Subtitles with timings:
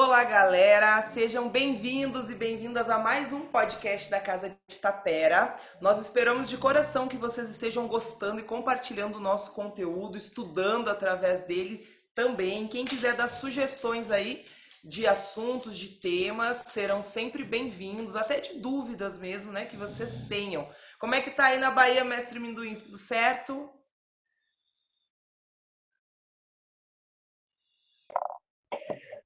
[0.00, 1.02] Olá, galera!
[1.02, 5.56] Sejam bem-vindos e bem-vindas a mais um podcast da Casa de Tapera.
[5.80, 11.40] Nós esperamos de coração que vocês estejam gostando e compartilhando o nosso conteúdo, estudando através
[11.48, 11.84] dele
[12.14, 12.68] também.
[12.68, 14.44] Quem quiser dar sugestões aí
[14.84, 20.68] de assuntos, de temas, serão sempre bem-vindos, até de dúvidas mesmo, né, que vocês tenham.
[21.00, 22.76] Como é que tá aí na Bahia, mestre Minduim?
[22.76, 23.68] Tudo certo?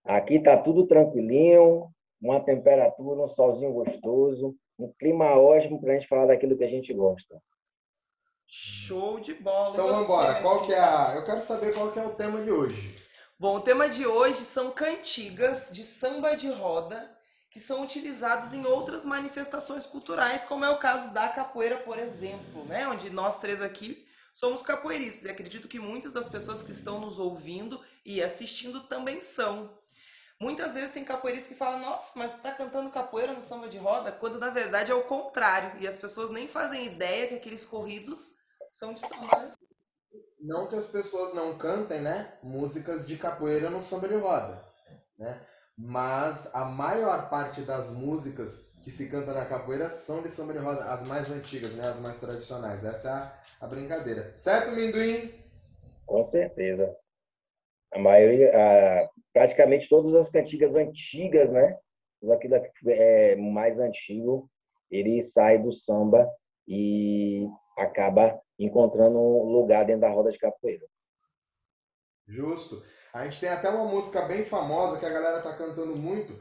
[0.05, 1.89] Aqui está tudo tranquilinho,
[2.21, 6.69] uma temperatura, um solzinho gostoso, um clima ótimo para a gente falar daquilo que a
[6.69, 7.41] gente gosta.
[8.47, 9.75] Show de bola.
[9.75, 10.43] Então vamos embora.
[10.43, 11.15] Qual que é a...
[11.17, 12.95] Eu quero saber qual que é o tema de hoje.
[13.39, 17.11] Bom, o tema de hoje são cantigas de samba de roda
[17.51, 22.65] que são utilizadas em outras manifestações culturais, como é o caso da capoeira, por exemplo,
[22.65, 22.89] né?
[22.89, 27.19] Onde nós três aqui somos capoeiristas e acredito que muitas das pessoas que estão nos
[27.19, 29.71] ouvindo e assistindo também são.
[30.43, 33.79] Muitas vezes tem capoeiristas que falam, nossa, mas você tá cantando capoeira no samba de
[33.79, 34.11] roda?
[34.11, 35.81] Quando na verdade é o contrário.
[35.81, 38.35] E as pessoas nem fazem ideia que aqueles corridos
[38.73, 39.51] são de samba.
[40.41, 42.37] Não que as pessoas não cantem, né?
[42.43, 44.67] Músicas de capoeira no samba de roda.
[45.17, 45.41] Né?
[45.79, 50.59] Mas a maior parte das músicas que se canta na capoeira são de samba de
[50.59, 51.87] roda, as mais antigas, né?
[51.87, 52.85] As mais tradicionais.
[52.85, 54.37] Essa é a, a brincadeira.
[54.37, 55.33] Certo, Minduim?
[56.05, 56.97] Com certeza.
[57.93, 61.77] A maioria, a, praticamente todas as cantigas antigas, né?
[62.21, 64.49] Tudo aquilo que é mais antigo,
[64.91, 66.29] ele sai do samba
[66.67, 70.87] e acaba encontrando um lugar dentro da roda de capoeira.
[72.29, 72.83] Justo.
[73.13, 76.37] A gente tem até uma música bem famosa que a galera tá cantando muito,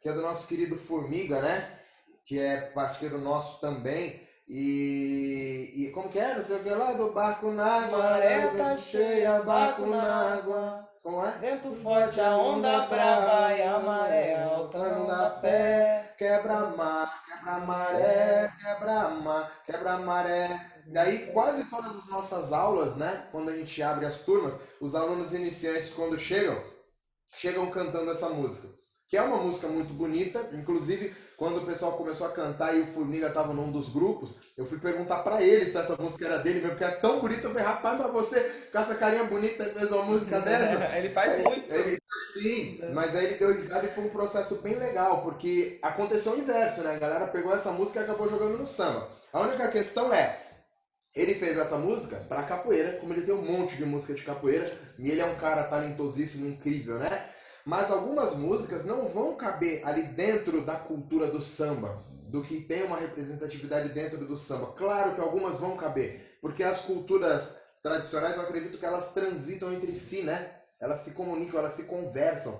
[0.00, 1.78] que é do nosso querido Formiga, né?
[2.24, 4.20] Que é parceiro nosso também.
[4.48, 6.34] E, e como que é?
[6.34, 7.98] Não sei o que lá do barco na água.
[7.98, 10.85] Maré tá cheia, barco na água.
[11.06, 11.30] Como é?
[11.38, 16.16] Vento forte, a onda brava e a maré alta não dá pé.
[16.18, 20.82] Quebra mar, quebra maré, quebra mar, quebra maré.
[20.88, 23.28] Daí quase todas as nossas aulas, né?
[23.30, 26.60] Quando a gente abre as turmas, os alunos iniciantes quando chegam,
[27.32, 28.74] chegam cantando essa música
[29.08, 30.50] que é uma música muito bonita.
[30.52, 34.66] Inclusive, quando o pessoal começou a cantar e o Formiga estava num dos grupos, eu
[34.66, 37.46] fui perguntar para ele se essa música era dele, porque é tão bonita.
[37.46, 38.40] Eu falei, rapaz, mas você
[38.72, 40.96] com essa carinha bonita fez uma música dessa?
[40.96, 41.72] ele faz aí, muito.
[41.72, 41.98] Ele,
[42.32, 46.38] sim, mas aí ele deu risada e foi um processo bem legal, porque aconteceu o
[46.38, 46.96] inverso, né?
[46.96, 49.08] A galera pegou essa música e acabou jogando no samba.
[49.32, 50.40] A única questão é,
[51.14, 54.70] ele fez essa música para capoeira, como ele tem um monte de música de capoeira,
[54.98, 57.24] e ele é um cara talentosíssimo, incrível, né?
[57.66, 62.84] Mas algumas músicas não vão caber ali dentro da cultura do samba, do que tem
[62.84, 64.68] uma representatividade dentro do samba.
[64.68, 69.96] Claro que algumas vão caber, porque as culturas tradicionais, eu acredito que elas transitam entre
[69.96, 70.52] si, né?
[70.78, 72.56] Elas se comunicam, elas se conversam.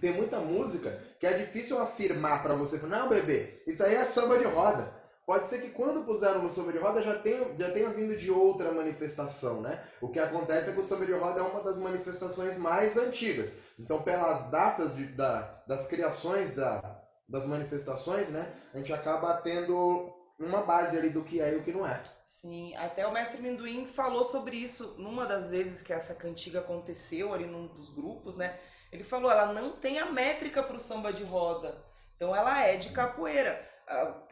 [0.00, 4.38] Tem muita música que é difícil afirmar para você, não, bebê, isso aí é samba
[4.38, 4.97] de roda.
[5.28, 8.30] Pode ser que quando puseram no samba de roda já tenha, já tenha vindo de
[8.30, 9.78] outra manifestação, né?
[10.00, 13.52] O que acontece é que o samba de roda é uma das manifestações mais antigas.
[13.78, 18.50] Então, pelas datas de, da, das criações da, das manifestações, né?
[18.72, 22.02] A gente acaba tendo uma base ali do que é e o que não é.
[22.24, 27.34] Sim, até o mestre Minduim falou sobre isso numa das vezes que essa cantiga aconteceu
[27.34, 28.58] ali num dos grupos, né?
[28.90, 31.84] Ele falou, ela não tem a métrica para o samba de roda.
[32.16, 33.67] Então ela é de capoeira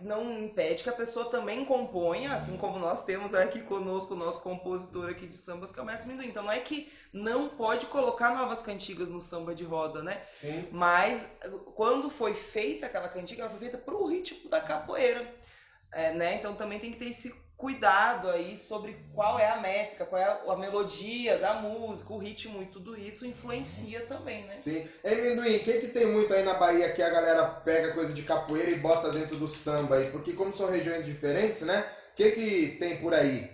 [0.01, 4.43] não impede que a pessoa também componha, assim como nós temos aqui conosco o nosso
[4.43, 6.29] compositor aqui de sambas, que é o Mestre Minduim.
[6.29, 10.23] Então não é que não pode colocar novas cantigas no samba de roda, né?
[10.31, 10.69] Sim.
[10.71, 11.27] Mas
[11.75, 15.27] quando foi feita aquela cantiga, ela foi feita para o ritmo da capoeira,
[15.93, 16.35] é, né?
[16.35, 20.25] Então também tem que ter esse cuidado aí sobre qual é a métrica, qual é
[20.47, 24.55] a melodia da música, o ritmo e tudo isso influencia também, né?
[24.57, 24.87] Sim.
[25.03, 28.13] Ei, Minduim, o que, que tem muito aí na Bahia que a galera pega coisa
[28.13, 30.11] de capoeira e bota dentro do samba aí?
[30.11, 31.85] Porque como são regiões diferentes, né?
[32.13, 33.51] O que, que tem por aí?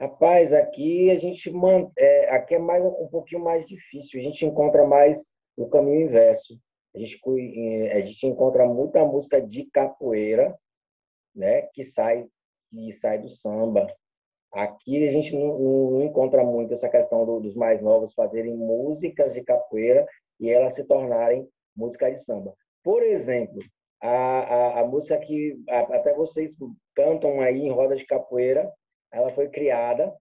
[0.00, 1.90] Rapaz, aqui a gente man...
[1.98, 4.18] é, aqui é mais um pouquinho mais difícil.
[4.18, 5.22] A gente encontra mais
[5.56, 6.58] o caminho inverso.
[6.94, 7.20] A gente,
[7.56, 10.56] é, a gente encontra muita música de capoeira,
[11.34, 12.26] né, que sai
[12.70, 13.86] que sai do samba.
[14.52, 19.32] Aqui a gente não, não encontra muito essa questão do, dos mais novos fazerem músicas
[19.32, 20.06] de capoeira
[20.38, 22.54] e elas se tornarem música de samba.
[22.82, 23.60] Por exemplo,
[24.00, 26.56] a, a, a música que a, até vocês
[26.94, 28.70] cantam aí em roda de capoeira,
[29.12, 30.12] ela foi criada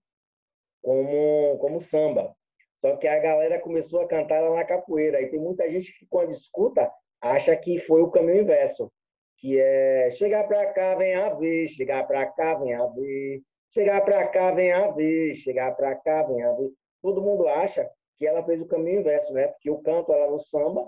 [0.82, 2.36] como, como samba.
[2.80, 5.22] Só que a galera começou a cantar ela na capoeira.
[5.22, 6.90] E tem muita gente que, quando escuta,
[7.22, 8.92] acha que foi o caminho inverso
[9.40, 13.42] que é chegar para cá, vem a ver, chegar para cá, vem a ver,
[13.74, 16.70] chegar para cá, vem a ver, chegar para cá, vem a ver.
[17.02, 19.48] Todo mundo acha que ela fez o caminho inverso, né?
[19.48, 20.86] Porque eu canto ela no samba,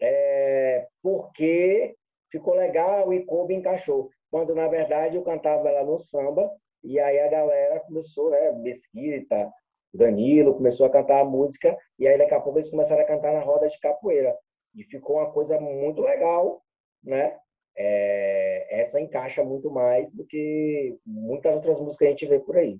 [0.00, 1.94] é, porque
[2.30, 4.10] ficou legal e coube encaixou.
[4.30, 6.50] Quando, na verdade, eu cantava ela no samba,
[6.82, 8.50] e aí a galera começou, né?
[8.52, 9.48] Mesquita,
[9.92, 13.32] Danilo, começou a cantar a música, e aí daqui a pouco eles começaram a cantar
[13.32, 14.36] na roda de capoeira.
[14.74, 16.60] E ficou uma coisa muito legal,
[17.02, 17.38] né?
[17.76, 22.56] É, essa encaixa muito mais do que muitas outras músicas que a gente vê por
[22.56, 22.78] aí.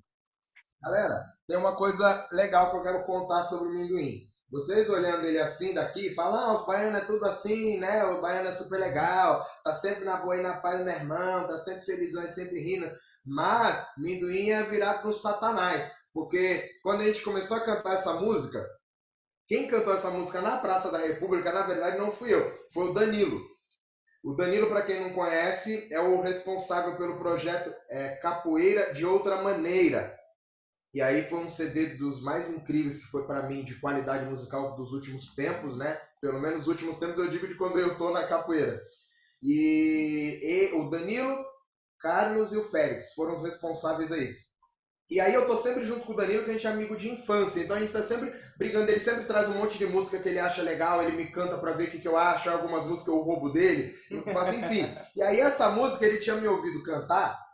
[0.83, 4.21] Galera, tem uma coisa legal que eu quero contar sobre o Minduim.
[4.51, 8.05] Vocês olhando ele assim daqui, falam, ah, os baianos é tudo assim, né?
[8.05, 11.59] O baiano é super legal, tá sempre na boa e na paz, meu irmão, tá
[11.59, 12.89] sempre felizão e sempre rindo.
[13.25, 15.91] Mas Minduim é virado no satanás.
[16.13, 18.65] Porque quando a gente começou a cantar essa música,
[19.47, 22.95] quem cantou essa música na Praça da República, na verdade, não fui eu, foi o
[22.95, 23.41] Danilo.
[24.25, 29.43] O Danilo, para quem não conhece, é o responsável pelo projeto é, Capoeira de Outra
[29.43, 30.19] Maneira,
[30.95, 34.77] e aí foi um CD dos mais incríveis que foi para mim de qualidade musical
[34.77, 36.01] dos últimos tempos, né?
[36.21, 38.81] Pelo menos os últimos tempos eu digo de quando eu tô na capoeira.
[39.43, 41.45] E, e o Danilo,
[41.99, 44.37] Carlos e o Félix foram os responsáveis aí.
[45.11, 47.11] E aí eu tô sempre junto com o Danilo, que a gente é amigo de
[47.11, 47.61] infância.
[47.61, 48.91] Então a gente tá sempre brigando.
[48.91, 51.73] Ele sempre traz um monte de música que ele acha legal, ele me canta pra
[51.73, 53.95] ver o que, que eu acho, algumas músicas eu roubo dele.
[54.33, 54.89] Mas enfim.
[55.15, 57.45] E aí essa música ele tinha me ouvido cantar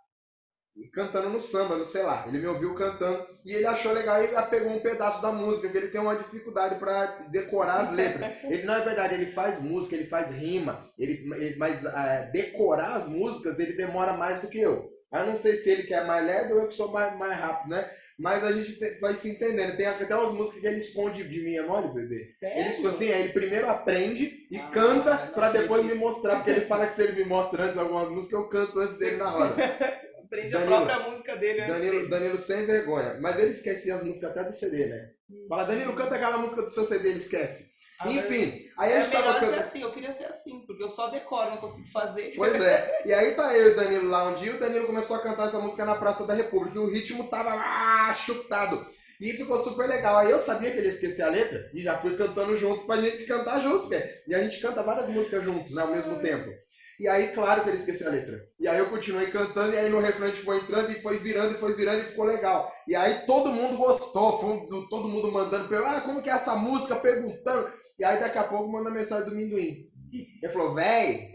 [0.92, 2.24] cantando no samba, no sei lá.
[2.26, 5.76] Ele me ouviu cantando e ele achou legal e pegou um pedaço da música, que
[5.76, 8.44] ele tem uma dificuldade para decorar as letras.
[8.44, 11.26] Ele, na verdade, ele faz música, ele faz rima, ele,
[11.56, 14.88] mas uh, decorar as músicas ele demora mais do que eu.
[15.12, 17.70] Eu não sei se ele quer mais lerdo ou eu que sou mais, mais rápido,
[17.70, 17.88] né?
[18.18, 19.76] Mas a gente vai se entendendo.
[19.76, 22.28] Tem até umas músicas que ele esconde de mim, é mole, bebê?
[22.38, 22.60] Sério?
[22.60, 26.36] Ele, assim, ele primeiro aprende e ah, canta para depois me mostrar.
[26.36, 29.16] Porque ele fala que se ele me mostra antes algumas músicas, eu canto antes dele
[29.16, 29.56] na roda.
[30.22, 31.60] Aprende Danilo, a própria música dele.
[31.62, 31.66] Né?
[31.66, 33.18] Danilo, Danilo sem vergonha.
[33.20, 35.10] Mas ele esquece as músicas até do CD, né?
[35.48, 37.70] Fala, Danilo, canta aquela música do seu CD, ele esquece.
[37.98, 39.60] Ah, Enfim, aí a gente é tava cantando.
[39.60, 42.34] assim, eu queria ser assim, porque eu só decoro, não consigo fazer.
[42.36, 43.02] Pois é.
[43.06, 45.48] E aí tá eu e o Danilo lá um dia, o Danilo começou a cantar
[45.48, 48.86] essa música na Praça da República, e o ritmo tava lá chutado.
[49.20, 50.16] E ficou super legal.
[50.16, 52.96] Aí eu sabia que ele ia esquecer a letra e já fui cantando junto pra
[52.96, 53.90] gente cantar junto,
[54.26, 56.50] E a gente canta várias músicas juntos, né, ao mesmo tempo.
[56.98, 58.46] E aí, claro que ele esqueceu a letra.
[58.58, 61.16] E aí eu continuei cantando, e aí no refrão a gente foi entrando e foi
[61.18, 62.70] virando e foi virando e ficou legal.
[62.86, 66.96] E aí todo mundo gostou, foi todo mundo mandando, ah, como que é essa música?
[66.96, 67.70] Perguntando.
[68.00, 69.90] E aí daqui a pouco manda mensagem do Minduim.
[70.10, 71.34] Ele falou, véi,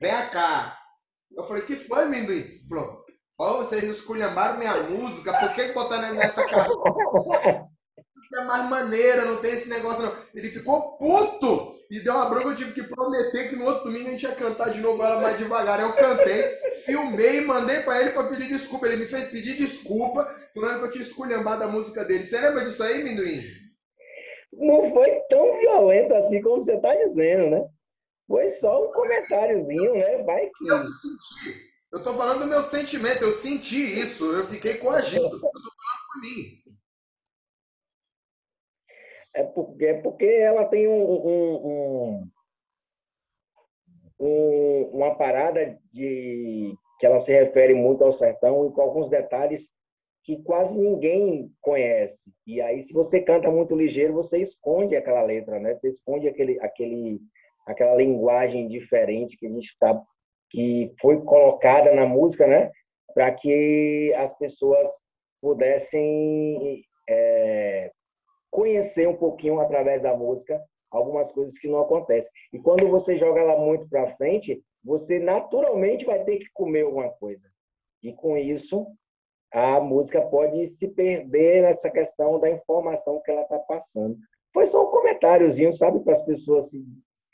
[0.00, 0.78] vem cá.
[1.36, 2.38] Eu falei, que foi, Minduim?
[2.38, 3.04] Ele falou,
[3.38, 6.70] ó, oh, vocês esculhambaram minha música, por que botaram nessa caixa?
[8.32, 10.14] é mais maneira, não tem esse negócio não.
[10.34, 14.08] Ele ficou puto e deu uma bronca, eu tive que prometer que no outro domingo
[14.08, 15.80] a gente ia cantar de novo ela mais devagar.
[15.80, 16.44] Eu cantei,
[16.86, 18.86] filmei, mandei para ele para pedir desculpa.
[18.86, 20.24] Ele me fez pedir desculpa,
[20.54, 22.24] falando que eu tinha esculhambado a música dele.
[22.24, 23.42] Você lembra disso aí, Minduim?
[24.52, 27.68] Não foi tão violento assim como você tá dizendo, né?
[28.26, 30.22] Foi só um comentáriozinho, né?
[30.22, 30.68] Vai que.
[30.68, 31.70] Eu senti.
[31.92, 35.24] Eu tô falando do meu sentimento, eu senti isso, eu fiquei coagido.
[35.24, 35.70] Eu tô falando
[36.12, 36.60] por mim.
[39.34, 42.30] É porque, é porque ela tem um, um,
[44.20, 49.70] um, uma parada de que ela se refere muito ao sertão e com alguns detalhes
[50.24, 52.30] que quase ninguém conhece.
[52.46, 55.74] E aí, se você canta muito ligeiro, você esconde aquela letra, né?
[55.74, 57.20] Você esconde aquele, aquele,
[57.66, 60.00] aquela linguagem diferente que a gente tá,
[60.50, 62.70] que foi colocada na música, né?
[63.14, 64.88] Para que as pessoas
[65.40, 67.90] pudessem é,
[68.50, 72.30] conhecer um pouquinho através da música algumas coisas que não acontecem.
[72.52, 77.08] E quando você joga ela muito para frente, você naturalmente vai ter que comer alguma
[77.10, 77.48] coisa.
[78.02, 78.86] E com isso,
[79.52, 84.16] a música pode se perder nessa questão da informação que ela está passando.
[84.52, 86.84] Foi só um comentáriozinho, sabe, para as pessoas se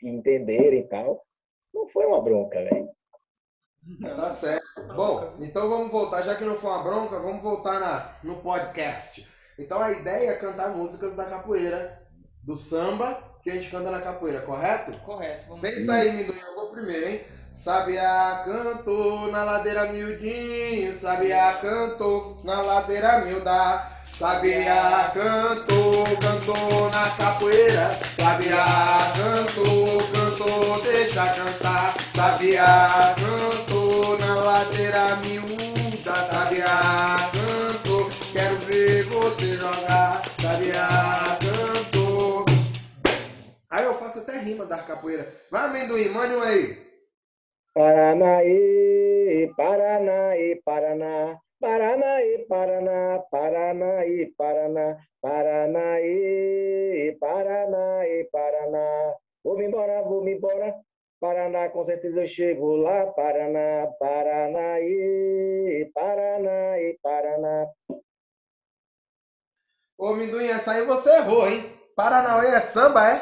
[0.03, 1.23] entenderem e tal.
[1.73, 2.89] Não foi uma bronca, velho.
[4.01, 4.65] Tá certo.
[4.95, 9.25] Bom, então vamos voltar, já que não foi uma bronca, vamos voltar na, no podcast.
[9.57, 12.05] Então a ideia é cantar músicas da capoeira,
[12.43, 14.91] do samba, que a gente canta na capoeira, correto?
[14.99, 15.47] Correto.
[15.47, 17.21] Vamos Pensa aí, Minduim, eu vou primeiro, hein?
[17.51, 23.91] Sabiá cantou na ladeira miudinho, Sabiá cantou na ladeira miúda.
[24.03, 31.93] Sabiá cantou, cantou na capoeira, Sabiá cantou, cantou, deixa cantar.
[32.15, 37.17] Sabiá cantou na ladeira miúda, Sabiá
[39.37, 42.45] você jogar, sabiá cantou.
[43.69, 45.33] Aí eu faço até rima da capoeira.
[45.51, 46.86] Vai, amendoim, mande um aí.
[47.77, 59.13] Paranaê, Paranaê, Paraná, Paranaí, Paraná, Paranaí, Paraná, Paranaí, Paranaí, Paraná.
[59.43, 60.73] Vou-me embora, vou-me embora.
[61.19, 63.05] Paraná, com certeza eu chego lá.
[63.11, 67.67] Paraná, Paranaí, Paranaí, Paraná.
[69.99, 71.61] Ô, Minduinha, essa aí você errou, hein?
[71.95, 73.21] Paranauê é samba, é?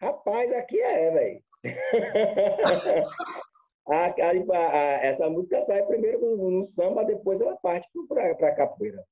[0.00, 1.40] Rapaz, aqui é, velho.
[3.88, 9.04] essa música sai primeiro no, samba, depois ela parte para a capoeira.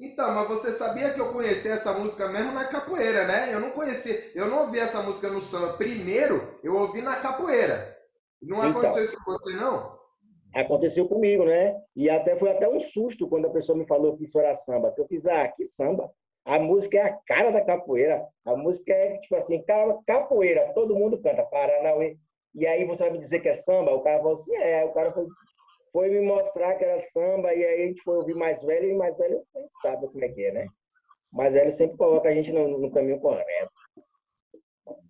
[0.00, 3.52] Então, mas você sabia que eu conheci essa música mesmo na capoeira, né?
[3.52, 5.74] Eu não conheci, eu não ouvi essa música no samba.
[5.74, 7.98] Primeiro, eu ouvi na capoeira.
[8.40, 10.00] Não então, aconteceu isso com você, não?
[10.54, 11.76] Aconteceu comigo, né?
[11.94, 14.90] E até foi até um susto quando a pessoa me falou que isso era samba.
[14.90, 16.10] Que eu fiz, ah, que samba?
[16.46, 18.26] A música é a cara da capoeira.
[18.46, 19.62] A música é tipo assim,
[20.06, 22.16] capoeira, todo mundo canta, Paranauê.
[22.54, 23.92] E aí você vai me dizer que é samba?
[23.92, 24.84] O cara falou assim, é.
[24.84, 25.24] O cara foi
[25.92, 28.94] foi me mostrar que era samba, e aí a gente foi ouvir mais velho, e
[28.94, 30.66] mais velho a gente sabe como é que é, né?
[31.32, 33.70] Mais velho sempre coloca a gente no, no caminho correto.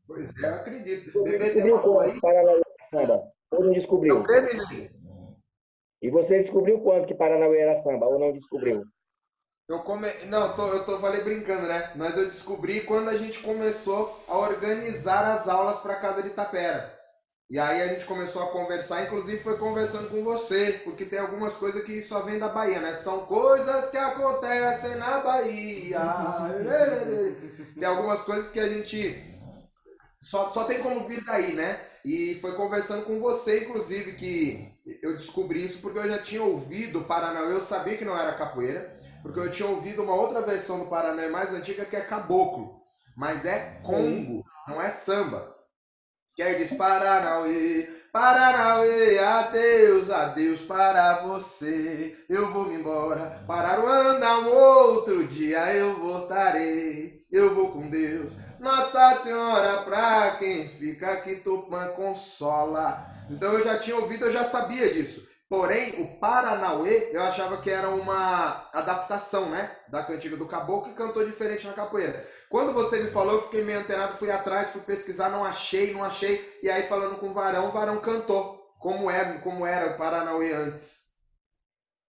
[0.07, 1.13] Pois é, eu acredito.
[1.13, 3.33] Você descobriu quando Paranauê era samba?
[3.53, 4.23] Ou não descobriu?
[4.23, 4.91] Terminei.
[6.03, 8.83] E você descobriu quando que Paranauê era samba, ou não descobriu?
[9.69, 10.09] Eu come...
[10.27, 11.93] Não, tô, eu tô, falei brincando, né?
[11.95, 17.00] Mas eu descobri quando a gente começou a organizar as aulas para casa de Tapera.
[17.51, 21.55] E aí a gente começou a conversar, inclusive foi conversando com você, porque tem algumas
[21.55, 22.95] coisas que só vem da Bahia, né?
[22.95, 25.99] São coisas que acontecem na Bahia.
[27.75, 29.37] tem algumas coisas que a gente
[30.17, 31.81] só, só tem como vir daí, né?
[32.05, 37.03] E foi conversando com você, inclusive, que eu descobri isso porque eu já tinha ouvido
[37.03, 40.87] Paraná, eu sabia que não era capoeira, porque eu tinha ouvido uma outra versão do
[40.87, 42.81] Paraná mais antiga que é caboclo,
[43.17, 45.60] mas é congo, não é samba.
[46.41, 52.17] Que aí diz Paranauê, Paranauê, adeus, adeus para você.
[52.31, 57.27] Eu vou me embora para Ruanda, um outro dia eu voltarei.
[57.31, 63.05] Eu vou com Deus, Nossa Senhora, pra quem fica aqui, Tupã consola.
[63.29, 65.29] Então eu já tinha ouvido, eu já sabia disso.
[65.51, 69.77] Porém, o Paranauê, eu achava que era uma adaptação, né?
[69.89, 72.23] Da cantiga do caboclo e cantou diferente na capoeira.
[72.49, 76.05] Quando você me falou, eu fiquei meio antenado, fui atrás, fui pesquisar, não achei, não
[76.05, 76.41] achei.
[76.63, 78.61] E aí, falando com o Varão, o Varão cantou.
[78.79, 81.11] Como, é, como era o Paranauê antes?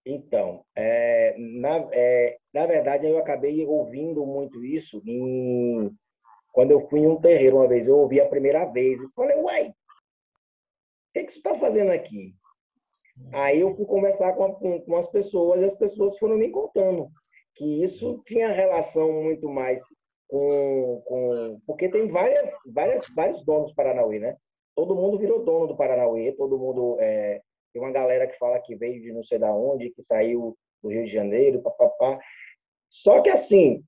[0.06, 5.92] Então, é, na, é, na verdade, eu acabei ouvindo muito isso em,
[6.52, 7.88] quando eu fui em um terreiro uma vez.
[7.88, 9.74] Eu ouvi a primeira vez e falei, uai, o
[11.12, 12.36] que, que você está fazendo aqui?
[13.32, 17.08] Aí eu fui conversar com, com, com as pessoas e as pessoas foram me contando
[17.54, 19.82] que isso tinha relação muito mais
[20.28, 24.36] com, com porque tem várias, várias, vários donos do Paranauê, né?
[24.74, 27.42] Todo mundo virou dono do Paranauê, todo mundo é,
[27.72, 30.88] tem uma galera que fala que veio de não sei da onde, que saiu do
[30.88, 32.18] Rio de Janeiro, papapá.
[32.88, 33.84] Só que assim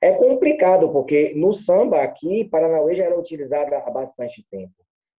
[0.00, 4.72] é complicado porque no samba aqui Paranauê já era utilizado há bastante tempo.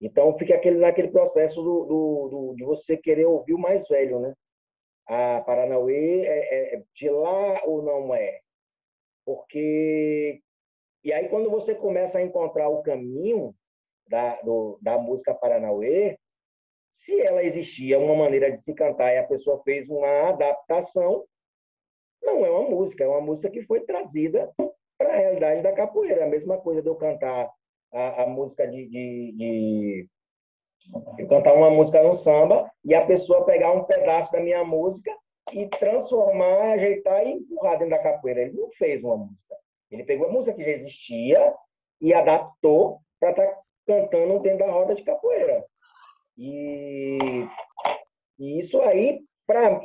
[0.03, 4.19] Então fica aquele, naquele processo do, do, do, de você querer ouvir o mais velho,
[4.19, 4.33] né?
[5.07, 8.41] A Paranauê é, é de lá ou não é?
[9.25, 10.41] Porque
[11.05, 13.55] e aí quando você começa a encontrar o caminho
[14.09, 16.17] da, do, da música Paranauê,
[16.91, 21.25] se ela existia uma maneira de se cantar e a pessoa fez uma adaptação,
[22.21, 24.53] não é uma música, é uma música que foi trazida
[24.97, 26.25] para a realidade da capoeira.
[26.25, 27.49] A mesma coisa de eu cantar
[27.93, 30.09] a, a música de, de, de,
[31.15, 35.11] de, cantar uma música no samba e a pessoa pegar um pedaço da minha música
[35.51, 38.41] e transformar, ajeitar e empurrar dentro da capoeira.
[38.41, 39.55] Ele não fez uma música.
[39.91, 41.53] Ele pegou a música que já existia
[42.01, 45.63] e adaptou para estar tá cantando dentro da roda de capoeira.
[46.37, 47.47] E,
[48.39, 49.21] e isso aí,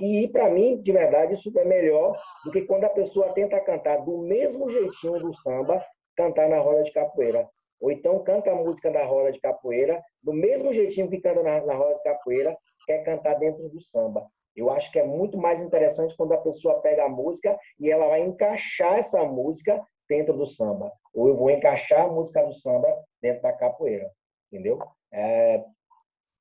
[0.01, 3.99] e para mim, de verdade, isso é melhor do que quando a pessoa tenta cantar
[3.99, 5.85] do mesmo jeitinho do samba,
[6.17, 7.47] cantar na roda de capoeira.
[7.81, 11.65] Ou então canta a música da roda de capoeira, do mesmo jeitinho que canta na,
[11.65, 12.57] na roda de capoeira,
[12.87, 14.27] quer cantar dentro do samba.
[14.57, 18.09] Eu acho que é muito mais interessante quando a pessoa pega a música e ela
[18.09, 20.91] vai encaixar essa música dentro do samba.
[21.15, 22.89] Ou eu vou encaixar a música do samba
[23.23, 24.11] dentro da capoeira.
[24.51, 24.79] Entendeu?
[25.13, 25.63] É,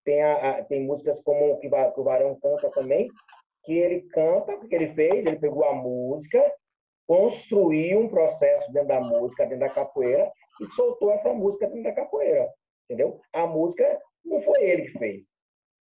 [0.04, 3.10] tem, a, a, tem músicas como que, que o Varão canta também,
[3.64, 5.26] que ele canta, que ele fez?
[5.26, 6.42] Ele pegou a música,
[7.06, 12.52] construiu um processo dentro da música, dentro da capoeira, e soltou essa música da capoeira,
[12.86, 13.22] entendeu?
[13.34, 15.28] A música não foi ele que fez,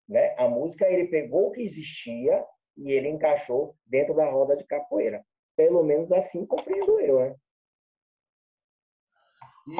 [0.07, 0.35] né?
[0.37, 2.45] A música ele pegou o que existia
[2.77, 5.23] e ele encaixou dentro da roda de capoeira.
[5.55, 7.35] Pelo menos assim compreendo eu, né?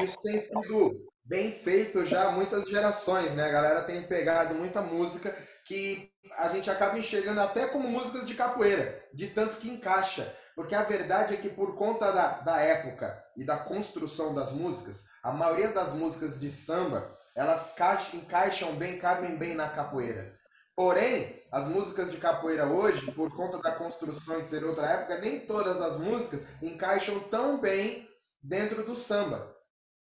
[0.04, 3.46] Isso tem sido bem feito já há muitas gerações, né?
[3.46, 8.36] A galera tem pegado muita música que a gente acaba enxergando até como músicas de
[8.36, 10.32] capoeira, de tanto que encaixa.
[10.56, 15.06] Porque a verdade é que por conta da, da época e da construção das músicas,
[15.24, 17.74] a maioria das músicas de samba, elas
[18.14, 20.38] encaixam bem, cabem bem na capoeira.
[20.76, 25.40] Porém, as músicas de capoeira hoje, por conta da construção e ser outra época, nem
[25.40, 28.08] todas as músicas encaixam tão bem
[28.42, 29.53] dentro do samba.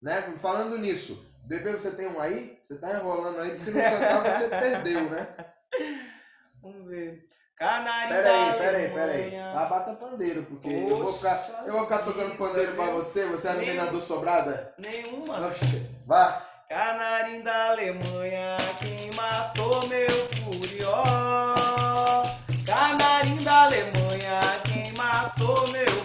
[0.02, 0.34] Né?
[0.38, 2.60] Falando nisso, Bebê, você tem um aí?
[2.66, 5.28] Você tá enrolando aí, porque se não cantar, você perdeu, né?
[6.62, 7.28] Vamos ver.
[7.58, 9.40] Canarinho Peraí, peraí, peraí.
[9.40, 13.28] Abata pandeiro, porque eu vou ficar, eu vou ficar tocando pandeiro pra você.
[13.28, 14.74] Você é a menina do sobrada?
[14.80, 15.48] Nenhuma.
[15.48, 16.44] Oxe, vá.
[16.68, 21.04] Canarim da Alemanha, quem matou meu furió.
[22.66, 26.01] Canarim da Alemanha, quem matou meu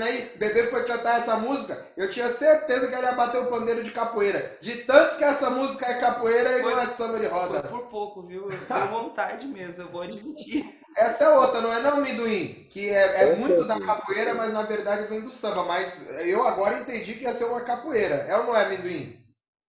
[0.00, 0.30] vendo aí?
[0.36, 3.90] Bebê foi cantar essa música, eu tinha certeza que ele ia bater o pandeiro de
[3.90, 4.56] capoeira.
[4.60, 7.62] De tanto que essa música é capoeira e Foi- não é samba de Foi roda.
[7.64, 8.50] por pouco, viu?
[8.50, 10.78] Eu tenho vontade mesmo, eu vou admitir.
[10.96, 12.66] Essa é outra, não é não, amendoim?
[12.70, 13.86] Que é, é muito da certeza.
[13.86, 15.62] capoeira, mas na verdade vem do samba.
[15.64, 18.16] Mas eu agora entendi que ia ser uma capoeira.
[18.16, 19.16] É ou não é, amendoim?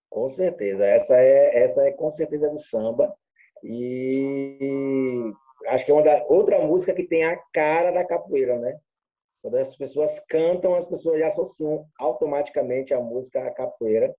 [0.09, 0.83] Com certeza.
[0.83, 3.13] Essa é, essa é com certeza do samba.
[3.63, 5.31] E
[5.67, 8.77] acho que é uma da, outra música que tem a cara da capoeira, né?
[9.41, 14.15] Quando as pessoas cantam, as pessoas já associam automaticamente a música à capoeira,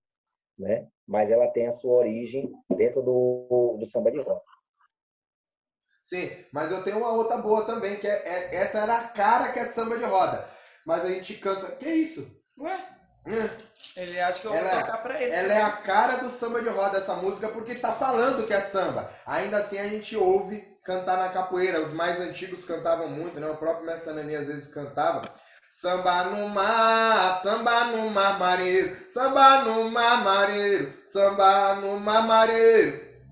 [0.59, 0.87] né?
[1.07, 4.41] Mas ela tem a sua origem dentro do, do samba de roda.
[6.01, 9.51] Sim, mas eu tenho uma outra boa também, que é, é- essa era a cara
[9.53, 10.43] que é samba de roda.
[10.85, 11.75] Mas a gente canta.
[11.77, 12.41] Que isso?
[12.57, 12.89] Ué,
[13.25, 13.31] Hum,
[13.95, 15.33] ele acha que eu vou Ela- tocar pra ele.
[15.33, 18.59] Ela é a cara do samba de roda, essa música, porque tá falando que é
[18.59, 19.09] samba.
[19.25, 21.81] Ainda assim a gente ouve cantar na capoeira.
[21.81, 23.47] Os mais antigos cantavam muito, né?
[23.47, 25.21] O próprio Mestre Anani às vezes cantava.
[25.69, 30.23] Samba no mar, samba no mar mareiro, samba no mar
[31.07, 32.27] samba no mar.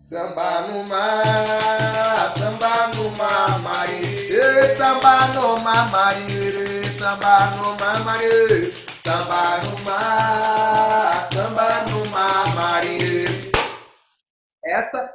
[0.03, 9.59] Samba no mar, samba no mar samba no mar mareiro, samba no mar mareiro, samba
[9.63, 11.20] no mar,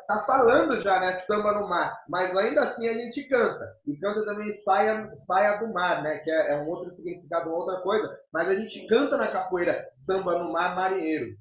[0.06, 1.12] tá falando já, né?
[1.14, 2.02] Samba no mar.
[2.08, 3.76] Mas ainda assim a gente canta.
[3.86, 6.18] E canta também saia, saia do mar, né?
[6.18, 8.18] Que é, é um outro significado, uma outra coisa.
[8.32, 11.36] Mas a gente canta na capoeira samba no mar marinheiro.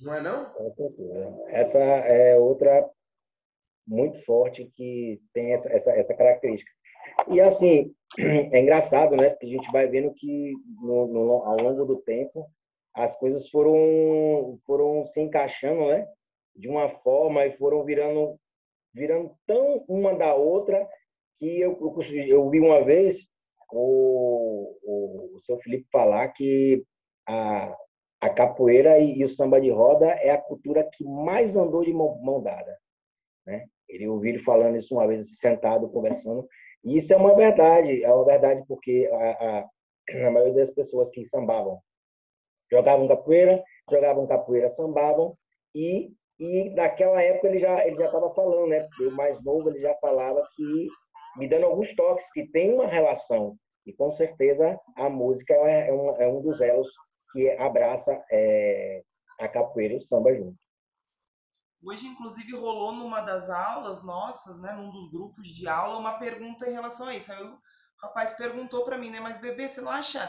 [0.00, 0.52] Não é não?
[1.48, 2.88] Essa é outra
[3.86, 6.70] muito forte que tem essa, essa, essa característica.
[7.26, 9.30] E assim, é engraçado, né?
[9.30, 12.46] Porque a gente vai vendo que no, no, ao longo do tempo
[12.94, 16.06] as coisas foram, foram se encaixando, né?
[16.58, 18.38] De uma forma e foram virando,
[18.92, 20.86] virando tão uma da outra
[21.38, 23.28] que eu, eu, eu vi uma vez
[23.72, 26.84] o, o, o seu Felipe falar que
[27.26, 27.76] a,
[28.20, 31.92] a capoeira e, e o samba de roda é a cultura que mais andou de
[31.92, 32.76] mão, mão dada.
[33.46, 33.66] Né?
[33.88, 36.46] Ele ouviu ele falando isso uma vez, sentado, conversando.
[36.84, 39.68] E isso é uma verdade, é uma verdade porque a, a,
[40.26, 41.80] a maioria das pessoas que sambavam
[42.70, 45.36] jogavam capoeira, jogavam capoeira, sambavam,
[45.74, 48.88] e, e naquela época ele já ele já estava falando, né?
[49.00, 50.88] O mais novo ele já falava que
[51.36, 55.92] me dando alguns toques que tem uma relação e com certeza a música é, é,
[55.92, 56.88] um, é um dos elos
[57.32, 59.02] que abraça é,
[59.40, 60.56] a capoeira e o samba junto.
[61.82, 66.68] Hoje, inclusive, rolou numa das aulas nossas, né, num dos grupos de aula, uma pergunta
[66.68, 67.32] em relação a isso.
[67.32, 67.56] Aí o
[68.02, 70.20] rapaz perguntou para mim, né, mas bebê, você não acha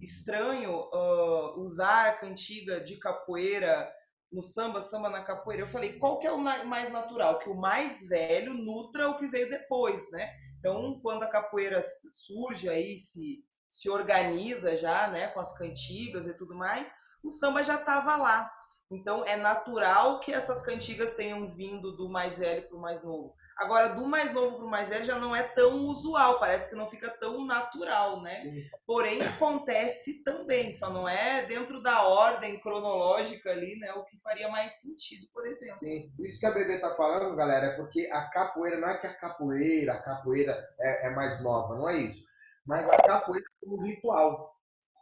[0.00, 3.90] estranho uh, usar a cantiga de capoeira
[4.32, 5.62] no samba, samba na capoeira?
[5.62, 7.38] Eu falei, qual que é o mais natural?
[7.38, 10.30] Que o mais velho nutra o que veio depois, né?
[10.58, 16.34] Então, quando a capoeira surge aí, se, se organiza já, né, com as cantigas e
[16.34, 16.90] tudo mais,
[17.22, 18.50] o samba já estava lá.
[18.90, 23.34] Então é natural que essas cantigas tenham vindo do mais velho para o mais novo.
[23.58, 26.76] Agora, do mais novo para o mais velho já não é tão usual, parece que
[26.76, 28.34] não fica tão natural, né?
[28.34, 28.64] Sim.
[28.86, 33.90] Porém, acontece também, só não é dentro da ordem cronológica ali, né?
[33.94, 35.78] O que faria mais sentido, por exemplo.
[35.78, 36.12] Sim.
[36.20, 39.14] Isso que a Bebê tá falando, galera, é porque a capoeira, não é que a
[39.14, 42.26] capoeira, a capoeira é, é mais nova, não é isso.
[42.66, 44.54] Mas a capoeira é um ritual.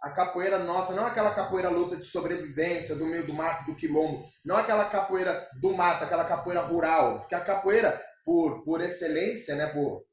[0.05, 4.23] a capoeira nossa, não aquela capoeira luta de sobrevivência do meio do mato, do quilombo,
[4.45, 9.67] não aquela capoeira do mato, aquela capoeira rural, porque a capoeira, por, por excelência, né,
[9.67, 10.05] por,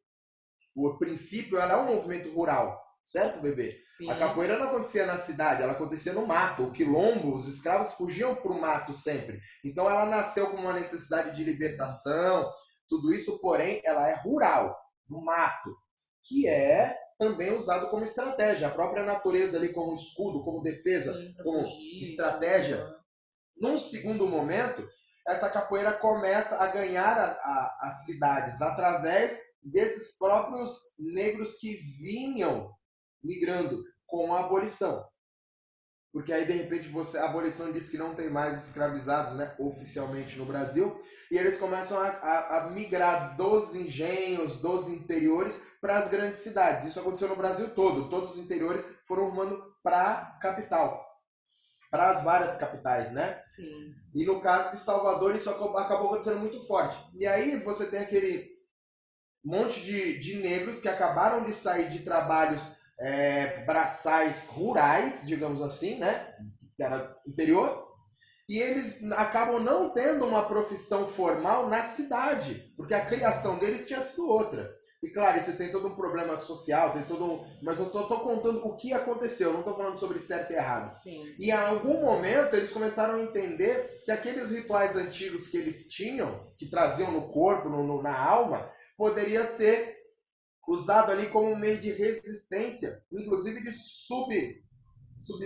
[0.74, 2.80] por princípio, ela é um movimento rural.
[3.04, 3.82] Certo, bebê?
[3.84, 4.10] Sim.
[4.12, 6.66] A capoeira não acontecia na cidade, ela acontecia no mato.
[6.66, 9.40] O quilombo, os escravos fugiam para o mato sempre.
[9.66, 12.48] Então ela nasceu com uma necessidade de libertação,
[12.92, 14.78] tudo isso, porém, ela é rural,
[15.10, 15.74] no mato,
[16.22, 18.68] que é também usado como estratégia.
[18.68, 22.86] A própria natureza ali como escudo, como defesa, Sim, como fugir, estratégia.
[23.56, 24.86] Num segundo momento,
[25.28, 32.74] essa capoeira começa a ganhar a, a, as cidades através desses próprios negros que vinham
[33.24, 35.06] migrando com a abolição.
[36.12, 40.38] Porque aí, de repente, você, a abolição diz que não tem mais escravizados né, oficialmente
[40.38, 40.98] no Brasil,
[41.32, 46.86] e eles começam a, a, a migrar dos engenhos, dos interiores, para as grandes cidades.
[46.86, 48.10] Isso aconteceu no Brasil todo.
[48.10, 51.01] Todos os interiores foram rumando para a capital.
[51.92, 53.44] Para as várias capitais, né?
[53.46, 53.94] Sim.
[54.16, 56.98] E no caso de Salvador, isso acabou acontecendo muito forte.
[57.20, 58.50] E aí você tem aquele
[59.44, 66.00] monte de, de negros que acabaram de sair de trabalhos é, braçais rurais, digamos assim,
[66.00, 66.34] né?
[66.78, 67.92] Que era interior.
[68.48, 74.02] E eles acabam não tendo uma profissão formal na cidade, porque a criação deles tinha
[74.02, 74.70] sido outra.
[75.02, 77.46] E claro, você tem todo um problema social, tem todo um.
[77.64, 80.96] Mas eu tô, tô contando o que aconteceu, não tô falando sobre certo e errado.
[81.02, 81.26] Sim.
[81.40, 86.48] E em algum momento eles começaram a entender que aqueles rituais antigos que eles tinham,
[86.56, 88.64] que traziam no corpo, no, no, na alma,
[88.96, 89.98] poderia ser
[90.68, 94.64] usado ali como um meio de resistência, inclusive de sub,
[95.18, 95.46] sub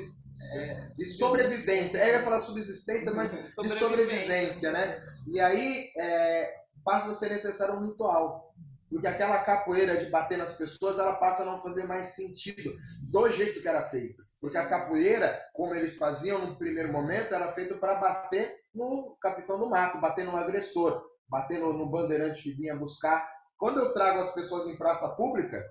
[0.52, 1.98] é, de sobrevivência.
[1.98, 3.64] É, eu ia falar subsistência, mas sobrevivência.
[3.64, 5.02] de sobrevivência, né?
[5.34, 8.54] E aí é, passa a ser necessário um ritual.
[8.96, 13.30] Porque aquela capoeira de bater nas pessoas, ela passa a não fazer mais sentido do
[13.30, 14.24] jeito que era feito.
[14.40, 19.60] Porque a capoeira, como eles faziam no primeiro momento, era feito para bater no capitão
[19.60, 24.22] do mato, bater no agressor, bater no, no bandeirante que vinha buscar quando eu trago
[24.22, 25.62] as pessoas em praça pública,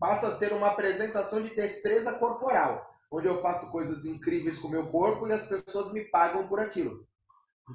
[0.00, 4.70] passa a ser uma apresentação de destreza corporal, onde eu faço coisas incríveis com o
[4.70, 7.06] meu corpo e as pessoas me pagam por aquilo.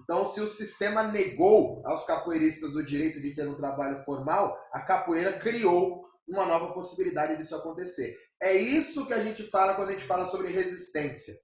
[0.01, 4.82] Então, se o sistema negou aos capoeiristas o direito de ter um trabalho formal, a
[4.82, 8.15] capoeira criou uma nova possibilidade disso acontecer.
[8.41, 11.36] É isso que a gente fala quando a gente fala sobre resistência.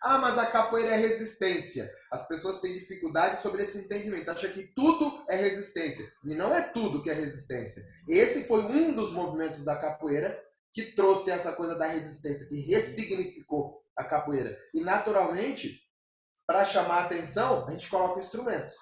[0.00, 1.90] Ah, mas a capoeira é resistência.
[2.10, 4.30] As pessoas têm dificuldade sobre esse entendimento.
[4.30, 6.08] Acham que tudo é resistência.
[6.24, 7.84] E não é tudo que é resistência.
[8.08, 10.40] Esse foi um dos movimentos da capoeira
[10.72, 14.56] que trouxe essa coisa da resistência, que ressignificou a capoeira.
[14.72, 15.80] E naturalmente,
[16.48, 18.72] para chamar a atenção, a gente coloca instrumentos.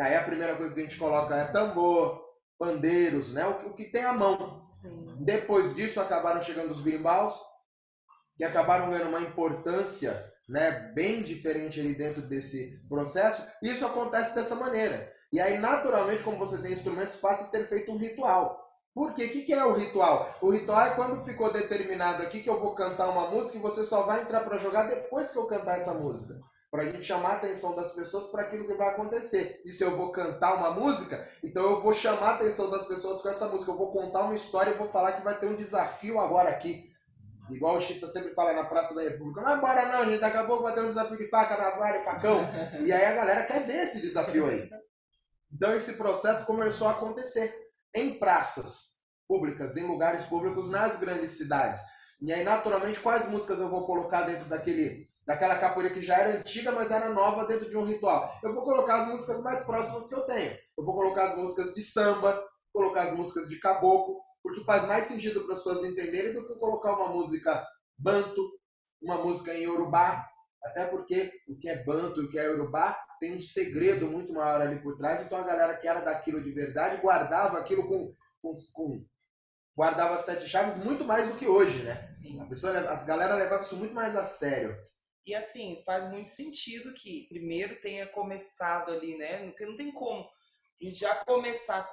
[0.00, 2.18] Aí a primeira coisa que a gente coloca é tambor,
[2.58, 3.46] pandeiros, né?
[3.46, 4.66] o, que, o que tem à mão.
[4.70, 5.14] Sim.
[5.20, 7.38] Depois disso acabaram chegando os birimbaus,
[8.34, 13.46] que acabaram ganhando uma importância né, bem diferente ali dentro desse processo.
[13.62, 15.12] Isso acontece dessa maneira.
[15.30, 18.66] E aí, naturalmente, como você tem instrumentos, passa a ser feito um ritual.
[18.94, 19.26] Por quê?
[19.26, 20.26] O que é o ritual?
[20.40, 23.82] O ritual é quando ficou determinado aqui que eu vou cantar uma música e você
[23.82, 26.40] só vai entrar para jogar depois que eu cantar essa música.
[26.72, 29.60] Para a gente chamar a atenção das pessoas para aquilo que vai acontecer.
[29.62, 33.20] E se eu vou cantar uma música, então eu vou chamar a atenção das pessoas
[33.20, 33.70] com essa música.
[33.70, 36.90] Eu vou contar uma história e vou falar que vai ter um desafio agora aqui.
[37.50, 39.42] Igual o Chita sempre fala na Praça da República.
[39.42, 40.20] Não bora não, gente.
[40.20, 42.40] Daqui a pouco vai ter um desafio de faca, navalha e facão.
[42.82, 44.70] e aí a galera quer ver esse desafio aí.
[45.52, 47.54] Então esse processo começou a acontecer
[47.94, 48.92] em praças
[49.28, 51.82] públicas, em lugares públicos, nas grandes cidades.
[52.22, 56.38] E aí, naturalmente, quais músicas eu vou colocar dentro daquele, daquela capoeira que já era
[56.38, 58.38] antiga, mas era nova dentro de um ritual?
[58.42, 60.52] Eu vou colocar as músicas mais próximas que eu tenho.
[60.76, 65.04] Eu vou colocar as músicas de samba, colocar as músicas de caboclo, porque faz mais
[65.04, 67.64] sentido para as pessoas entenderem do que colocar uma música
[67.96, 68.42] banto,
[69.00, 70.26] uma música em Yorubá,
[70.64, 74.32] até porque o que é banto e o que é Yorubá tem um segredo muito
[74.32, 78.14] maior ali por trás, então a galera que era daquilo de verdade guardava aquilo com,
[78.40, 79.04] com, com
[79.76, 82.06] guardava as sete chaves muito mais do que hoje, né?
[82.08, 82.40] Sim.
[82.40, 84.76] A pessoa, as galera levava isso muito mais a sério.
[85.24, 89.46] E assim, faz muito sentido que primeiro tenha começado ali, né?
[89.46, 90.28] Porque não tem como
[90.82, 91.88] e já começar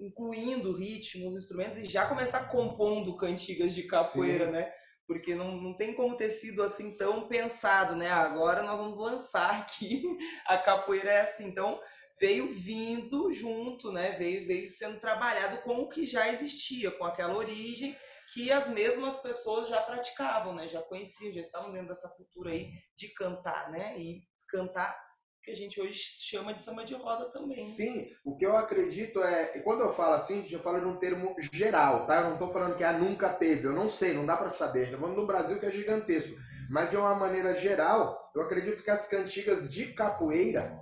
[0.00, 4.52] incluindo ritmos, instrumentos e já começar compondo cantigas de capoeira, Sim.
[4.52, 4.72] né?
[5.08, 8.08] Porque não, não tem como ter sido assim tão pensado, né?
[8.08, 10.04] Agora nós vamos lançar aqui
[10.46, 11.48] a capoeira é assim.
[11.48, 11.80] Então
[12.20, 14.12] veio vindo junto, né?
[14.12, 17.96] Veio, veio sendo trabalhado com o que já existia, com aquela origem
[18.32, 20.68] que as mesmas pessoas já praticavam, né?
[20.68, 23.98] Já conheciam, já estavam dentro dessa cultura aí de cantar, né?
[23.98, 24.98] E cantar
[25.42, 27.56] que a gente hoje chama de samba de roda também.
[27.56, 29.56] Sim, o que eu acredito é.
[29.56, 32.20] e Quando eu falo assim, eu falo num termo geral, tá?
[32.20, 34.92] Eu não tô falando que a nunca teve, eu não sei, não dá pra saber.
[34.92, 36.34] Eu falando no Brasil que é gigantesco.
[36.70, 40.78] Mas de uma maneira geral, eu acredito que as cantigas de capoeira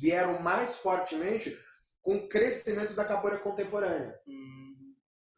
[0.00, 1.56] vieram mais fortemente
[2.00, 4.18] com o crescimento da capoeira contemporânea.
[4.26, 4.59] Hum,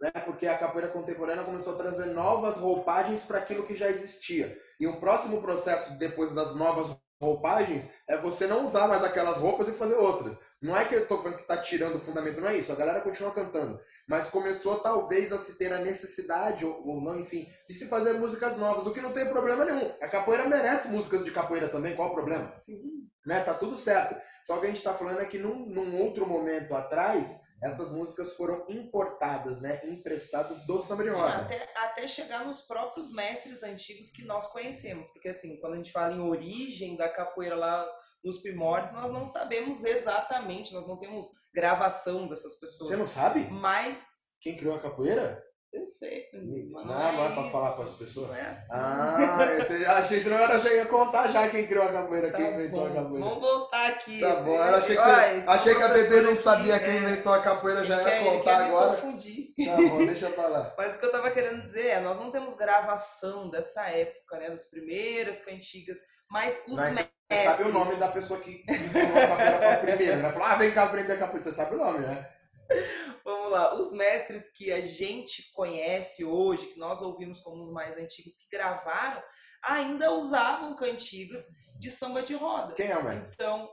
[0.03, 0.11] né?
[0.25, 4.59] Porque a capoeira contemporânea começou a trazer novas roupagens para aquilo que já existia.
[4.81, 9.69] E o próximo processo depois das novas roupagens é você não usar mais aquelas roupas
[9.69, 10.37] e fazer outras.
[10.61, 12.73] Não é que eu tô falando que tá tirando o fundamento, não é isso.
[12.73, 13.79] A galera continua cantando.
[14.09, 18.15] Mas começou talvez a se ter a necessidade, ou, ou não, enfim, de se fazer
[18.15, 19.93] músicas novas, o que não tem problema nenhum.
[20.01, 22.51] A capoeira merece músicas de capoeira também, qual o problema?
[22.51, 22.81] sim.
[23.25, 23.41] né?
[23.41, 24.21] Tá tudo certo.
[24.43, 28.35] Só que a gente tá falando é que num, num outro momento atrás, essas músicas
[28.35, 29.81] foram importadas, né?
[29.85, 31.37] Emprestadas do samba de roda.
[31.37, 35.09] Até, até chegar nos próprios mestres antigos que nós conhecemos.
[35.09, 37.89] Porque assim, quando a gente fala em origem da capoeira lá
[38.25, 42.91] nos primórdios, nós não sabemos exatamente, nós não temos gravação dessas pessoas.
[42.91, 45.43] Você não sabe Mas quem criou a capoeira?
[45.73, 46.29] Eu sei.
[46.33, 48.29] Mas Não, não é pra falar para as pessoas.
[48.29, 48.69] Não é assim.
[48.71, 52.37] Ah, eu achei que não era, que ia contar já quem criou a capoeira, Tá
[52.37, 52.87] quem inventou bom.
[52.87, 53.27] a capoeira.
[53.27, 54.21] Vamos voltar aqui.
[54.21, 56.79] Tá esse- bom, eu achei que, você- esse achei que a bebê não aqui, sabia
[56.79, 58.91] quem é, inventou a capoeira, já ia quer- contar quer me agora.
[58.95, 59.55] confundir.
[59.65, 60.75] Tá bom, deixa eu falar.
[60.79, 64.51] Mas o que eu tava querendo dizer é, nós não temos gravação dessa época, né?
[64.51, 65.99] Das primeiras cantigas,
[66.31, 67.13] mas os Mas mestres...
[67.33, 70.31] Você sabe o nome da pessoa que ensinou a capoeira pra primeiro, né?
[70.33, 71.43] Falou, ah, vem cá aprender a capoeira.
[71.43, 72.29] Você sabe o nome, né?
[73.25, 77.97] Vamos lá, os mestres que a gente conhece hoje, que nós ouvimos como os mais
[77.97, 79.23] antigos, que gravaram,
[79.63, 81.47] ainda usavam cantigas
[81.79, 82.75] de samba de roda.
[82.75, 83.33] Quem é o mestre?
[83.35, 83.69] Então,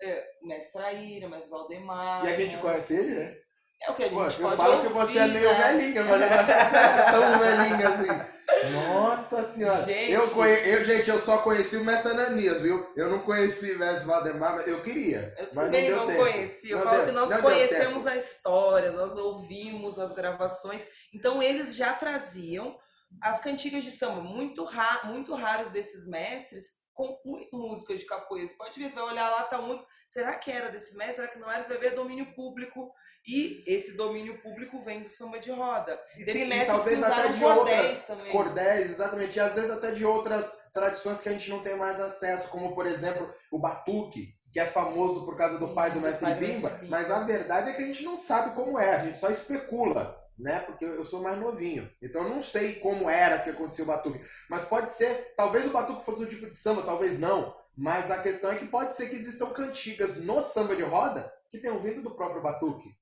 [0.00, 2.24] é, o mestre Traíra, mestre Valdemar...
[2.24, 2.62] E a gente né?
[2.62, 3.36] conhece ele, né?
[3.82, 5.72] É o que a gente eu pode falo que ouvir, você é meio né?
[5.72, 8.33] velhinha, mas eu não que era tão velhinha assim.
[8.72, 9.82] Nossa senhora.
[9.84, 10.12] Gente.
[10.12, 10.52] Eu, conhe...
[10.68, 12.86] eu, gente, eu só conheci o Mestre Ananias, viu?
[12.96, 15.34] Eu não conheci o Mestre Valdemar, mas eu queria.
[15.38, 16.70] Eu mas também não não, conheci.
[16.70, 20.82] Eu Não falo deu- que nós conhecemos a história, nós ouvimos as gravações.
[21.12, 22.76] Então eles já traziam
[23.22, 28.48] as cantigas de samba, muito, ra muito raros desses mestres compõem músicas de capoeira.
[28.48, 29.86] Você pode ver, você vai olhar lá, tá a música.
[30.06, 31.16] Será que era desse mestre?
[31.16, 31.64] Será que não era?
[31.64, 32.92] Você vai ver domínio público.
[33.26, 35.98] E esse domínio público vem do samba de roda.
[36.16, 38.02] E Teve sim, talvez até de cordéis outras.
[38.06, 38.32] também.
[38.32, 39.36] Cordéis, exatamente.
[39.36, 42.74] E às vezes até de outras tradições que a gente não tem mais acesso, como
[42.74, 46.26] por exemplo o batuque, que é famoso por causa do Sim, pai do do mestre
[46.26, 46.80] pai do mestre Bimba.
[46.88, 50.23] mas a verdade é que a gente não sabe como é, a gente só especula.
[50.38, 50.58] Né?
[50.60, 51.88] Porque eu sou mais novinho.
[52.02, 54.20] Então eu não sei como era que acontecia o batuque.
[54.50, 57.54] Mas pode ser, talvez o batuque fosse um tipo de samba, talvez não.
[57.76, 61.58] Mas a questão é que pode ser que existam cantigas no samba de roda que
[61.58, 62.94] tenham vindo do próprio batuque.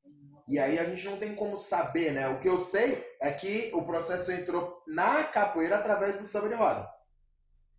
[0.49, 2.29] E aí a gente não tem como saber, né?
[2.29, 6.55] O que eu sei é que o processo entrou na capoeira através do samba de
[6.55, 6.90] roda.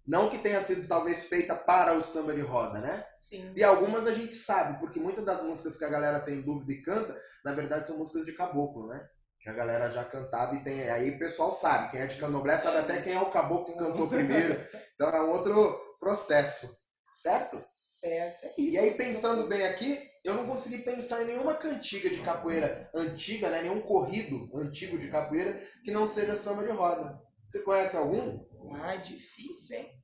[0.06, 3.06] Não que tenha sido talvez feita para o samba de roda, né?
[3.16, 3.54] Sim.
[3.56, 6.82] E algumas a gente sabe, porque muitas das músicas que a galera tem dúvida e
[6.82, 9.08] canta, na verdade são músicas de caboclo, né?
[9.44, 10.90] Que a galera já cantava e tem.
[10.90, 13.84] Aí o pessoal sabe, quem é de candomblé sabe até quem é o caboclo que
[13.84, 14.58] cantou primeiro.
[14.96, 16.74] Então é um outro processo,
[17.12, 17.62] certo?
[17.76, 18.76] Certo, é isso.
[18.76, 23.50] E aí, pensando bem aqui, eu não consegui pensar em nenhuma cantiga de capoeira antiga,
[23.50, 23.62] né?
[23.62, 25.54] Nenhum corrido antigo de capoeira
[25.84, 27.22] que não seja samba de roda.
[27.46, 28.46] Você conhece algum?
[28.82, 30.03] Ah, difícil, hein?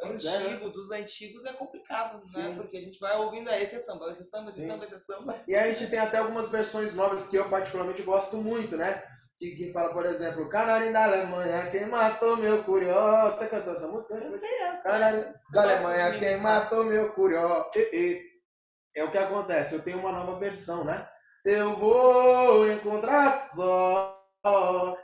[0.00, 2.22] Pois é, Antigo, dos antigos é complicado, né?
[2.24, 2.54] Sim.
[2.56, 4.84] Porque a gente vai ouvindo, ah, esse é samba, esse é samba, esse é samba,
[4.84, 5.42] esse é samba.
[5.46, 9.02] E a gente tem até algumas versões novas que eu particularmente gosto muito, né?
[9.36, 13.30] Que, que fala, por exemplo, Canarim da Alemanha, quem matou meu curió.
[13.30, 14.14] Você cantou essa música?
[14.14, 14.82] Eu tenho essa.
[14.82, 16.42] Canarim da Alemanha, quem mim?
[16.42, 17.70] matou meu curió.
[17.74, 18.30] E, e.
[18.94, 21.08] É o que acontece, eu tenho uma nova versão, né?
[21.44, 24.19] Eu vou encontrar só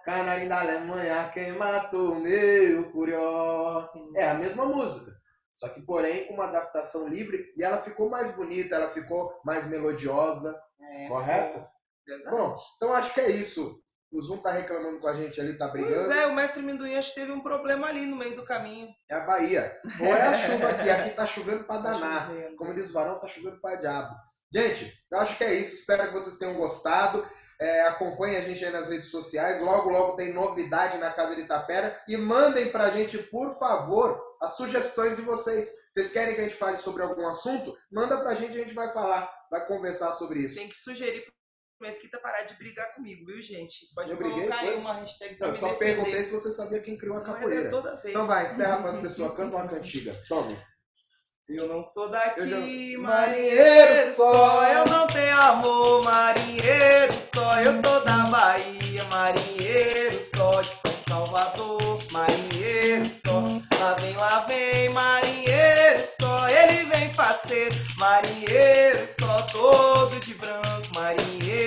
[0.05, 3.87] Canarim da Alemanha, quem matou meu curió.
[3.93, 4.13] Sim.
[4.17, 5.13] É a mesma música.
[5.55, 9.67] Só que, porém, com uma adaptação livre e ela ficou mais bonita, ela ficou mais
[9.67, 11.65] melodiosa, É, correto?
[12.07, 12.37] verdade.
[12.37, 13.81] Bom, então acho que é isso.
[14.13, 15.95] O Zoom tá reclamando com a gente ali, tá brigando.
[16.07, 18.89] Pois é, o mestre Minduim acho que teve um problema ali no meio do caminho.
[19.11, 19.71] É a Bahia.
[20.01, 20.89] Ou é a chuva aqui.
[20.89, 22.27] Aqui tá chovendo pra Tá danar.
[22.29, 22.57] chovendo.
[22.57, 24.15] Como diz o Varão, tá chovendo pra diabo.
[24.55, 25.75] Gente, eu acho que é isso.
[25.75, 27.27] Espero que vocês tenham gostado.
[27.61, 29.63] É, acompanhem a gente aí nas redes sociais.
[29.63, 31.99] Logo, logo tem novidade na Casa de Itapera.
[32.07, 35.69] E mandem pra gente, por favor, as sugestões de vocês.
[35.91, 37.77] Vocês querem que a gente fale sobre algum assunto?
[37.91, 40.57] Manda pra gente e a gente vai falar, vai conversar sobre isso.
[40.57, 41.37] Tem que sugerir pro
[41.89, 43.93] Mesquita parar de brigar comigo, viu, gente?
[43.95, 44.77] Pode Eu briguei, colocar aí foi?
[44.77, 45.95] uma hashtag pra Eu só defender.
[45.97, 47.71] perguntei se você sabia quem criou a é capoeira.
[48.05, 50.15] Então vai, encerra para as pessoas, canta uma cantiga.
[50.29, 50.59] Tome.
[51.49, 52.99] Eu não sou daqui, já...
[52.99, 54.65] marinheiro só.
[54.65, 57.61] Eu não tenho amor, marinheiro só.
[57.61, 60.61] Eu sou da Bahia, marinheiro só.
[60.61, 63.41] De São Salvador, marinheiro só.
[63.79, 66.49] Lá vem, lá vem, marinheiro só.
[66.49, 69.43] Ele vem fazer, marinheiro só.
[69.43, 71.47] Todo de branco, marinheiro.